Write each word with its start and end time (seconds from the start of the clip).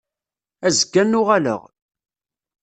Azekka 0.67 0.97
ad 1.01 1.07
n-uɣaleɣ. 1.07 1.61